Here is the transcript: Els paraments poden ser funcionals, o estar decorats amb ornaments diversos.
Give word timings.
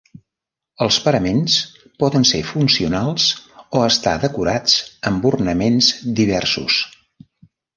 Els 0.85 0.95
paraments 1.07 1.57
poden 2.03 2.25
ser 2.31 2.41
funcionals, 2.53 3.27
o 3.77 3.83
estar 3.91 4.17
decorats 4.27 4.79
amb 5.11 5.29
ornaments 5.35 5.91
diversos. 6.23 6.81